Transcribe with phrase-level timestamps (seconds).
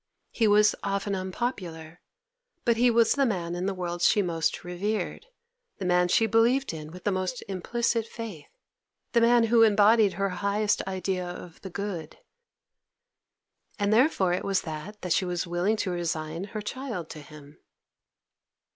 [0.31, 2.01] He was often unpopular,
[2.65, 5.27] but he was the man in the world she most revered,
[5.77, 8.47] the man she believed in with the most implicit faith,
[9.11, 12.17] the man who embodied her highest idea of the good;
[13.77, 17.59] and therefore it was that she was willing to resign her child to him.